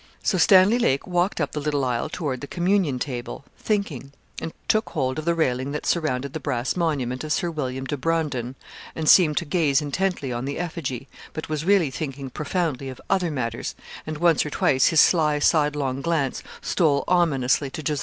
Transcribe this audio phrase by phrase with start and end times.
[0.23, 4.89] So Stanley Lake walked up the little aisle toward the communion table, thinking, and took
[4.89, 8.55] hold of the railing that surrounded the brass monument of Sir William de Braundon,
[8.95, 13.29] and seemed to gaze intently on the effigy, but was really thinking profoundly of other
[13.29, 13.75] matters
[14.07, 17.99] and once or twice his sly sidelong glance stole ominously to Jos.